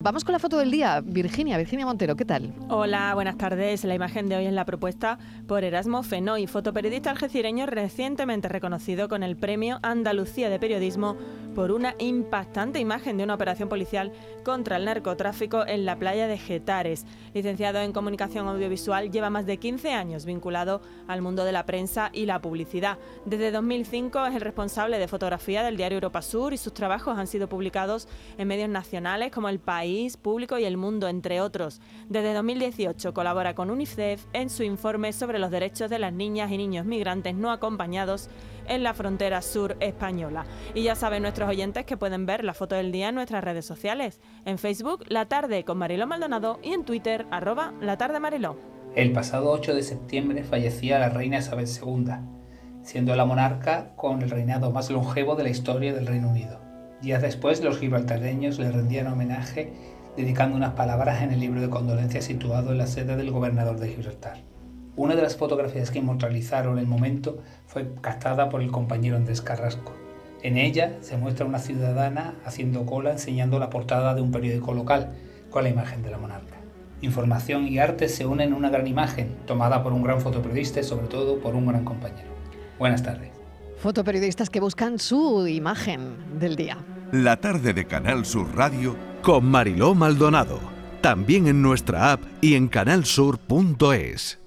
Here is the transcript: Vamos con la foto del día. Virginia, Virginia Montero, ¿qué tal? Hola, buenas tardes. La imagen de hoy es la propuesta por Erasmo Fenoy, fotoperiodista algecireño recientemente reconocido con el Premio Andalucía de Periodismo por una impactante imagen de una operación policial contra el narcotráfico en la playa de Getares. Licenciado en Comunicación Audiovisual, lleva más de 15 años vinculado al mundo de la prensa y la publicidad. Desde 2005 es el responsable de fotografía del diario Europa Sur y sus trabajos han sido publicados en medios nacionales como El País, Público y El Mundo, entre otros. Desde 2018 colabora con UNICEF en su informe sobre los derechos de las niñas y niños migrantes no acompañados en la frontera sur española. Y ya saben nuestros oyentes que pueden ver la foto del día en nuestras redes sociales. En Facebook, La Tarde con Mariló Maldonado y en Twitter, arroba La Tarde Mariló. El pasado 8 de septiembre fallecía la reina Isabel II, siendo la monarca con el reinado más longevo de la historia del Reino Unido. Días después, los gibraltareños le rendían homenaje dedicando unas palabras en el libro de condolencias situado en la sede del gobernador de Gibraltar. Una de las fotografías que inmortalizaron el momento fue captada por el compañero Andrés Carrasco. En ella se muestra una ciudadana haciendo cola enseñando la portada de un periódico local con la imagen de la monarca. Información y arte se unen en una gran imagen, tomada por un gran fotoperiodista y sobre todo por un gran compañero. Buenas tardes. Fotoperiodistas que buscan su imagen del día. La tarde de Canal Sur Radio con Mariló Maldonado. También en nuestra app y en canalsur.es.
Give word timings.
Vamos 0.00 0.22
con 0.22 0.32
la 0.32 0.38
foto 0.38 0.58
del 0.58 0.70
día. 0.70 1.00
Virginia, 1.04 1.58
Virginia 1.58 1.84
Montero, 1.84 2.14
¿qué 2.14 2.24
tal? 2.24 2.54
Hola, 2.68 3.12
buenas 3.14 3.36
tardes. 3.36 3.82
La 3.82 3.96
imagen 3.96 4.28
de 4.28 4.36
hoy 4.36 4.46
es 4.46 4.52
la 4.52 4.64
propuesta 4.64 5.18
por 5.48 5.64
Erasmo 5.64 6.04
Fenoy, 6.04 6.46
fotoperiodista 6.46 7.10
algecireño 7.10 7.66
recientemente 7.66 8.48
reconocido 8.48 9.08
con 9.08 9.24
el 9.24 9.36
Premio 9.36 9.80
Andalucía 9.82 10.50
de 10.50 10.60
Periodismo 10.60 11.16
por 11.56 11.72
una 11.72 11.96
impactante 11.98 12.78
imagen 12.78 13.16
de 13.16 13.24
una 13.24 13.34
operación 13.34 13.68
policial 13.68 14.12
contra 14.44 14.76
el 14.76 14.84
narcotráfico 14.84 15.66
en 15.66 15.84
la 15.84 15.98
playa 15.98 16.28
de 16.28 16.38
Getares. 16.38 17.04
Licenciado 17.34 17.80
en 17.80 17.92
Comunicación 17.92 18.46
Audiovisual, 18.46 19.10
lleva 19.10 19.30
más 19.30 19.46
de 19.46 19.56
15 19.56 19.90
años 19.90 20.24
vinculado 20.24 20.80
al 21.08 21.22
mundo 21.22 21.44
de 21.44 21.50
la 21.50 21.66
prensa 21.66 22.10
y 22.12 22.26
la 22.26 22.40
publicidad. 22.40 22.98
Desde 23.24 23.50
2005 23.50 24.26
es 24.26 24.36
el 24.36 24.42
responsable 24.42 25.00
de 25.00 25.08
fotografía 25.08 25.64
del 25.64 25.76
diario 25.76 25.96
Europa 25.96 26.22
Sur 26.22 26.52
y 26.52 26.58
sus 26.58 26.72
trabajos 26.72 27.18
han 27.18 27.26
sido 27.26 27.48
publicados 27.48 28.06
en 28.36 28.46
medios 28.46 28.68
nacionales 28.68 29.32
como 29.32 29.48
El 29.48 29.58
País, 29.58 29.87
Público 30.20 30.58
y 30.58 30.64
El 30.64 30.76
Mundo, 30.76 31.08
entre 31.08 31.40
otros. 31.40 31.80
Desde 32.08 32.34
2018 32.34 33.14
colabora 33.14 33.54
con 33.54 33.70
UNICEF 33.70 34.24
en 34.32 34.50
su 34.50 34.62
informe 34.62 35.12
sobre 35.12 35.38
los 35.38 35.50
derechos 35.50 35.90
de 35.90 35.98
las 35.98 36.12
niñas 36.12 36.50
y 36.50 36.58
niños 36.58 36.84
migrantes 36.84 37.34
no 37.34 37.50
acompañados 37.50 38.28
en 38.68 38.82
la 38.82 38.94
frontera 38.94 39.40
sur 39.42 39.76
española. 39.80 40.44
Y 40.74 40.82
ya 40.82 40.94
saben 40.94 41.22
nuestros 41.22 41.48
oyentes 41.48 41.86
que 41.86 41.96
pueden 41.96 42.26
ver 42.26 42.44
la 42.44 42.54
foto 42.54 42.74
del 42.74 42.92
día 42.92 43.08
en 43.08 43.14
nuestras 43.14 43.42
redes 43.42 43.64
sociales. 43.64 44.20
En 44.44 44.58
Facebook, 44.58 45.04
La 45.08 45.26
Tarde 45.26 45.64
con 45.64 45.78
Mariló 45.78 46.06
Maldonado 46.06 46.60
y 46.62 46.72
en 46.72 46.84
Twitter, 46.84 47.26
arroba 47.30 47.72
La 47.80 47.96
Tarde 47.96 48.20
Mariló. 48.20 48.56
El 48.94 49.12
pasado 49.12 49.50
8 49.50 49.74
de 49.74 49.82
septiembre 49.82 50.44
fallecía 50.44 50.98
la 50.98 51.08
reina 51.08 51.38
Isabel 51.38 51.66
II, 51.66 52.14
siendo 52.82 53.16
la 53.16 53.24
monarca 53.24 53.94
con 53.96 54.22
el 54.22 54.30
reinado 54.30 54.70
más 54.70 54.90
longevo 54.90 55.34
de 55.34 55.44
la 55.44 55.50
historia 55.50 55.94
del 55.94 56.06
Reino 56.06 56.28
Unido. 56.28 56.67
Días 57.02 57.22
después, 57.22 57.62
los 57.62 57.78
gibraltareños 57.78 58.58
le 58.58 58.72
rendían 58.72 59.06
homenaje 59.06 59.72
dedicando 60.16 60.56
unas 60.56 60.72
palabras 60.72 61.22
en 61.22 61.30
el 61.30 61.38
libro 61.38 61.60
de 61.60 61.70
condolencias 61.70 62.24
situado 62.24 62.72
en 62.72 62.78
la 62.78 62.88
sede 62.88 63.16
del 63.16 63.30
gobernador 63.30 63.78
de 63.78 63.88
Gibraltar. 63.88 64.38
Una 64.96 65.14
de 65.14 65.22
las 65.22 65.36
fotografías 65.36 65.92
que 65.92 66.00
inmortalizaron 66.00 66.76
el 66.76 66.88
momento 66.88 67.38
fue 67.66 67.94
captada 68.00 68.48
por 68.48 68.62
el 68.62 68.72
compañero 68.72 69.16
Andrés 69.16 69.40
Carrasco. 69.40 69.92
En 70.42 70.56
ella 70.56 70.96
se 71.00 71.16
muestra 71.16 71.46
una 71.46 71.60
ciudadana 71.60 72.34
haciendo 72.44 72.84
cola 72.84 73.12
enseñando 73.12 73.60
la 73.60 73.70
portada 73.70 74.16
de 74.16 74.22
un 74.22 74.32
periódico 74.32 74.74
local 74.74 75.12
con 75.50 75.62
la 75.62 75.70
imagen 75.70 76.02
de 76.02 76.10
la 76.10 76.18
monarca. 76.18 76.56
Información 77.00 77.68
y 77.68 77.78
arte 77.78 78.08
se 78.08 78.26
unen 78.26 78.48
en 78.48 78.54
una 78.54 78.70
gran 78.70 78.88
imagen, 78.88 79.36
tomada 79.46 79.84
por 79.84 79.92
un 79.92 80.02
gran 80.02 80.20
fotoperiodista 80.20 80.80
y 80.80 80.84
sobre 80.84 81.06
todo 81.06 81.38
por 81.38 81.54
un 81.54 81.68
gran 81.68 81.84
compañero. 81.84 82.30
Buenas 82.76 83.04
tardes. 83.04 83.37
Fotoperiodistas 83.80 84.50
que 84.50 84.60
buscan 84.60 84.98
su 84.98 85.46
imagen 85.46 86.38
del 86.38 86.56
día. 86.56 86.78
La 87.12 87.40
tarde 87.40 87.72
de 87.72 87.86
Canal 87.86 88.26
Sur 88.26 88.54
Radio 88.54 88.96
con 89.22 89.44
Mariló 89.44 89.94
Maldonado. 89.94 90.60
También 91.00 91.46
en 91.46 91.62
nuestra 91.62 92.12
app 92.12 92.22
y 92.40 92.54
en 92.54 92.68
canalsur.es. 92.68 94.38